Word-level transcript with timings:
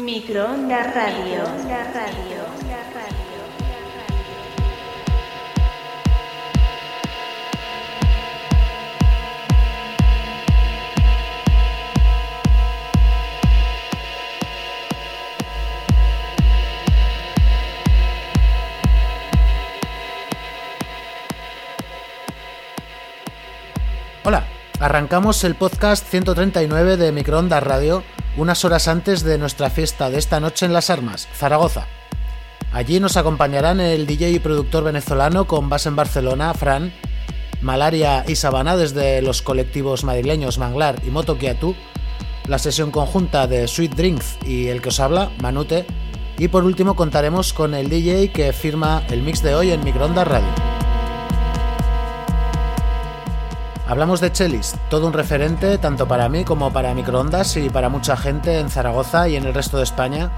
Microondas 0.00 0.94
Radio. 0.94 1.44
Radio. 1.44 1.84
Radio. 1.94 2.40
Hola, 24.24 24.46
arrancamos 24.80 25.44
el 25.44 25.56
podcast 25.56 26.06
139 26.08 26.96
de 26.96 27.12
Microondas 27.12 27.62
Radio 27.62 28.02
unas 28.36 28.64
horas 28.64 28.88
antes 28.88 29.22
de 29.22 29.38
nuestra 29.38 29.70
fiesta 29.70 30.10
de 30.10 30.18
esta 30.18 30.40
noche 30.40 30.66
en 30.66 30.72
Las 30.72 30.90
Armas, 30.90 31.28
Zaragoza. 31.34 31.86
Allí 32.72 33.00
nos 33.00 33.16
acompañarán 33.16 33.80
el 33.80 34.06
DJ 34.06 34.30
y 34.30 34.38
productor 34.38 34.84
venezolano 34.84 35.46
con 35.46 35.68
base 35.68 35.88
en 35.88 35.96
Barcelona, 35.96 36.54
Fran, 36.54 36.92
Malaria 37.60 38.24
y 38.26 38.36
Sabana 38.36 38.76
desde 38.76 39.22
los 39.22 39.42
colectivos 39.42 40.04
madrileños 40.04 40.58
Manglar 40.58 40.96
y 41.06 41.10
Moto 41.10 41.36
Kiatu, 41.36 41.74
la 42.46 42.58
sesión 42.58 42.90
conjunta 42.90 43.46
de 43.46 43.66
Sweet 43.66 43.94
Drinks 43.94 44.38
y 44.46 44.68
el 44.68 44.80
que 44.80 44.88
os 44.90 45.00
habla, 45.00 45.30
Manute, 45.40 45.86
y 46.38 46.48
por 46.48 46.64
último 46.64 46.96
contaremos 46.96 47.52
con 47.52 47.74
el 47.74 47.88
DJ 47.88 48.30
que 48.32 48.52
firma 48.52 49.02
el 49.10 49.22
mix 49.22 49.42
de 49.42 49.54
hoy 49.54 49.72
en 49.72 49.84
Microondas 49.84 50.26
Radio. 50.26 50.69
Hablamos 53.90 54.20
de 54.20 54.30
Chelis, 54.30 54.76
todo 54.88 55.08
un 55.08 55.12
referente 55.12 55.76
tanto 55.76 56.06
para 56.06 56.28
mí 56.28 56.44
como 56.44 56.72
para 56.72 56.94
microondas 56.94 57.56
y 57.56 57.70
para 57.70 57.88
mucha 57.88 58.16
gente 58.16 58.60
en 58.60 58.70
Zaragoza 58.70 59.28
y 59.28 59.34
en 59.34 59.44
el 59.44 59.52
resto 59.52 59.78
de 59.78 59.82
España, 59.82 60.30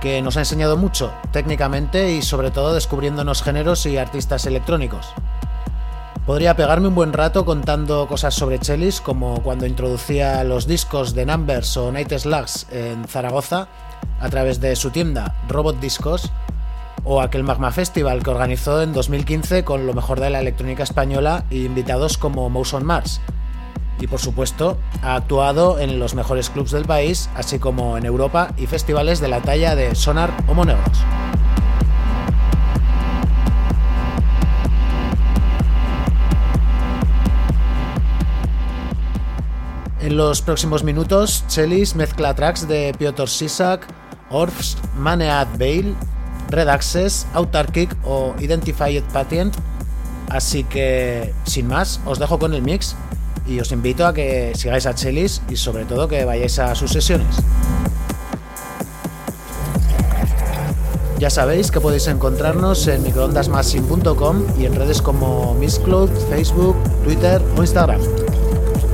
que 0.00 0.22
nos 0.22 0.36
ha 0.36 0.42
enseñado 0.42 0.76
mucho 0.76 1.12
técnicamente 1.32 2.12
y 2.12 2.22
sobre 2.22 2.52
todo 2.52 2.72
descubriéndonos 2.72 3.42
géneros 3.42 3.86
y 3.86 3.98
artistas 3.98 4.46
electrónicos. 4.46 5.14
Podría 6.26 6.54
pegarme 6.54 6.86
un 6.86 6.94
buen 6.94 7.12
rato 7.12 7.44
contando 7.44 8.06
cosas 8.06 8.34
sobre 8.34 8.60
Chelis, 8.60 9.00
como 9.00 9.42
cuando 9.42 9.66
introducía 9.66 10.44
los 10.44 10.68
discos 10.68 11.12
de 11.12 11.26
Numbers 11.26 11.76
o 11.78 11.90
Night 11.90 12.16
Slugs 12.16 12.68
en 12.70 13.02
Zaragoza 13.08 13.66
a 14.20 14.28
través 14.28 14.60
de 14.60 14.76
su 14.76 14.90
tienda 14.90 15.34
Robot 15.48 15.80
Discos, 15.80 16.30
o 17.04 17.20
aquel 17.20 17.42
Magma 17.42 17.72
Festival 17.72 18.22
que 18.22 18.30
organizó 18.30 18.82
en 18.82 18.92
2015 18.92 19.64
con 19.64 19.86
lo 19.86 19.94
mejor 19.94 20.20
de 20.20 20.30
la 20.30 20.40
electrónica 20.40 20.82
española 20.82 21.44
e 21.50 21.58
invitados 21.58 22.18
como 22.18 22.48
Mouse 22.50 22.82
Mars. 22.82 23.20
Y 24.00 24.06
por 24.06 24.20
supuesto, 24.20 24.78
ha 25.02 25.14
actuado 25.14 25.78
en 25.78 25.98
los 25.98 26.14
mejores 26.14 26.50
clubs 26.50 26.72
del 26.72 26.84
país, 26.84 27.30
así 27.34 27.58
como 27.58 27.96
en 27.96 28.04
Europa 28.04 28.48
y 28.56 28.66
festivales 28.66 29.20
de 29.20 29.28
la 29.28 29.40
talla 29.40 29.76
de 29.76 29.94
Sonar 29.94 30.30
o 30.48 30.54
Monegros. 30.54 30.98
En 40.00 40.16
los 40.16 40.42
próximos 40.42 40.82
minutos, 40.82 41.44
Chelis 41.46 41.94
mezcla 41.94 42.34
tracks 42.34 42.66
de 42.66 42.92
Piotr 42.98 43.28
Sisak, 43.28 43.86
Orfs, 44.30 44.76
Maneat 44.96 45.56
Bale, 45.58 45.94
Red 46.52 46.68
Access, 46.68 47.26
Autarkic 47.34 47.96
o 48.04 48.34
Identified 48.38 49.02
Patent. 49.12 49.54
Así 50.28 50.64
que, 50.64 51.34
sin 51.44 51.66
más, 51.66 52.00
os 52.06 52.18
dejo 52.18 52.38
con 52.38 52.54
el 52.54 52.62
mix 52.62 52.94
y 53.46 53.58
os 53.58 53.72
invito 53.72 54.06
a 54.06 54.14
que 54.14 54.52
sigáis 54.54 54.86
a 54.86 54.94
Chelis 54.94 55.42
y 55.48 55.56
sobre 55.56 55.84
todo 55.84 56.06
que 56.08 56.24
vayáis 56.24 56.58
a 56.58 56.74
sus 56.74 56.92
sesiones. 56.92 57.36
Ya 61.18 61.30
sabéis 61.30 61.70
que 61.70 61.80
podéis 61.80 62.08
encontrarnos 62.08 62.88
en 62.88 63.02
microondasmassin.com 63.04 64.44
y 64.58 64.66
en 64.66 64.74
redes 64.74 65.00
como 65.00 65.54
Mixcloud, 65.54 66.10
Facebook, 66.28 66.76
Twitter 67.04 67.40
o 67.56 67.60
Instagram. 67.60 68.00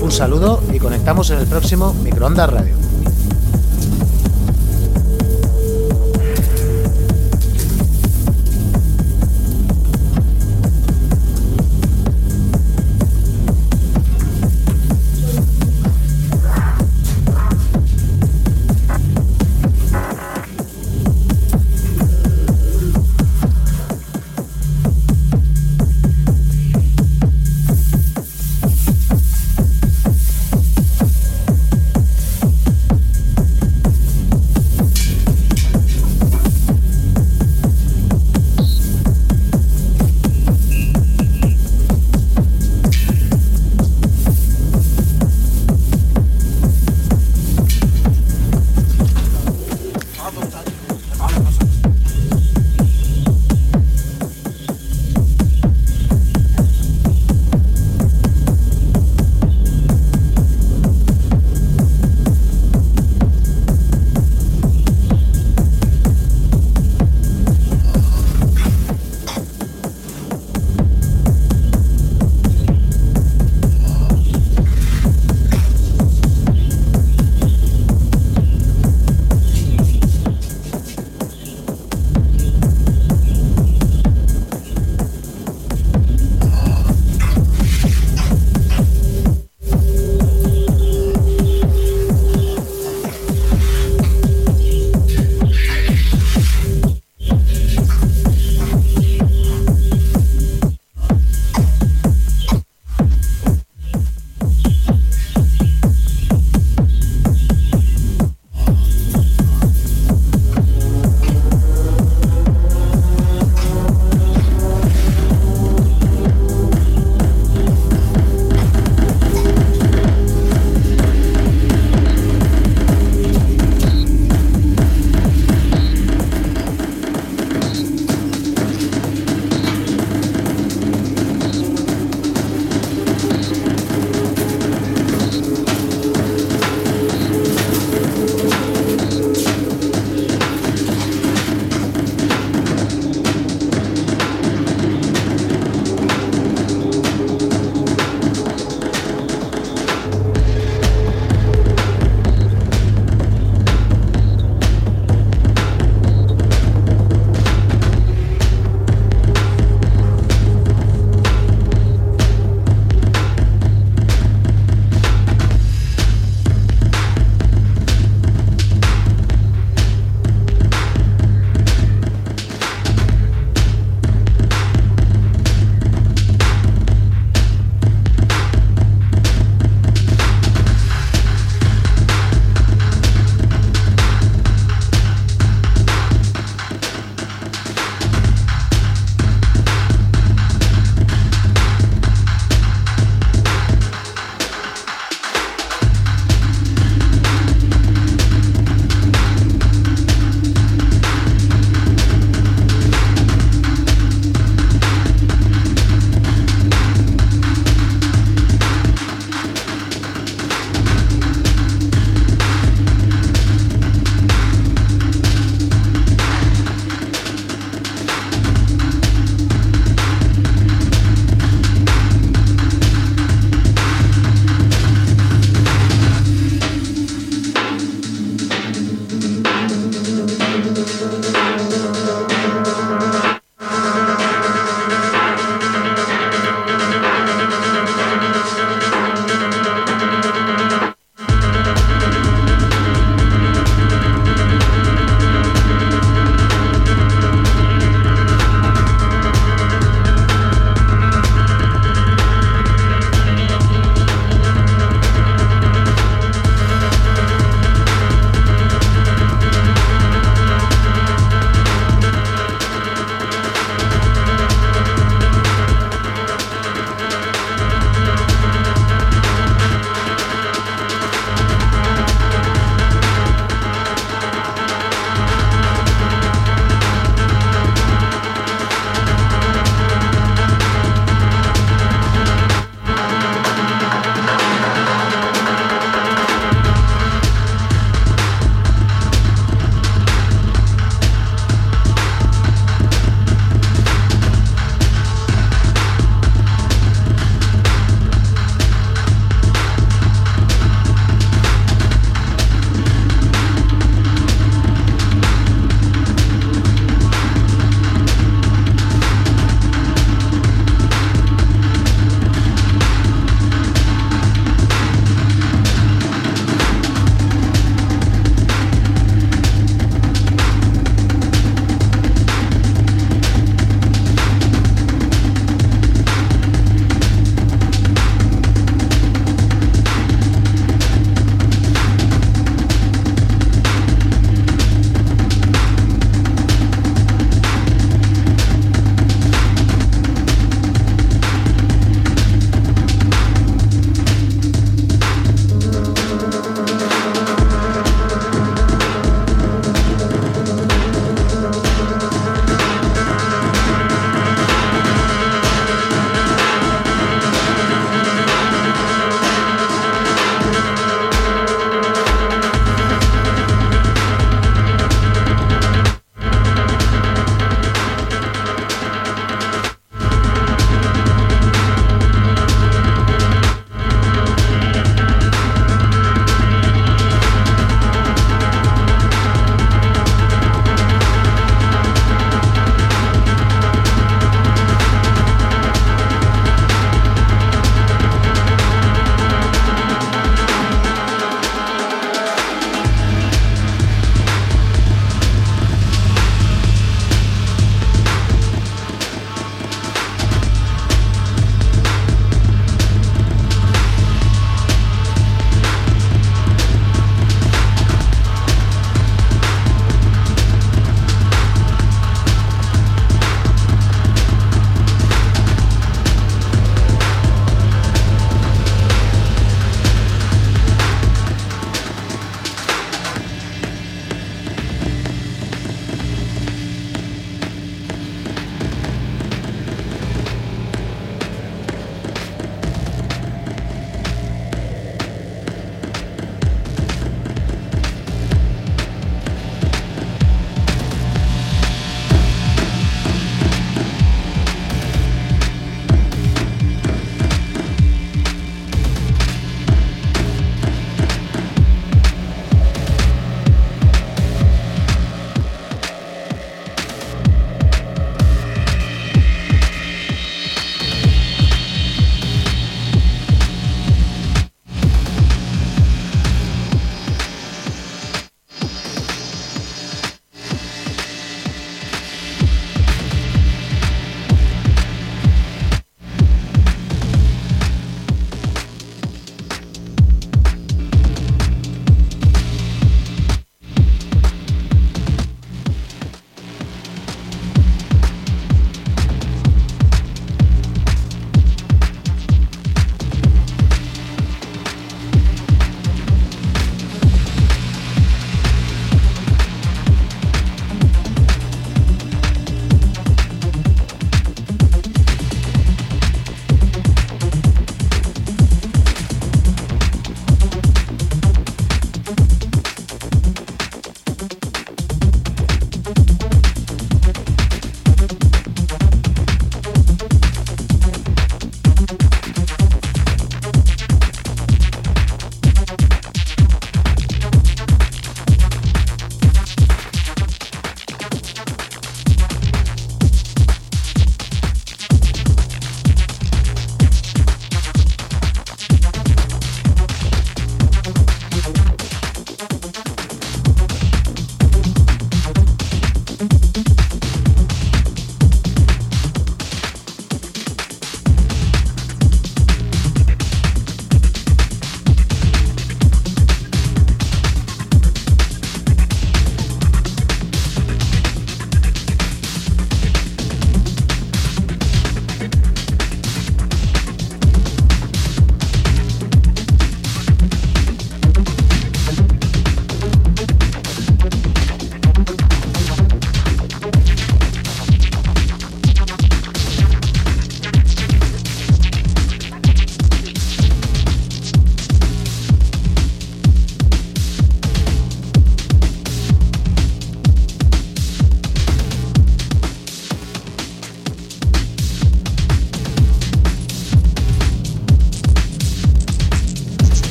Un 0.00 0.12
saludo 0.12 0.62
y 0.72 0.78
conectamos 0.78 1.30
en 1.30 1.38
el 1.38 1.46
próximo 1.46 1.92
Microondas 1.94 2.50
Radio. 2.50 2.81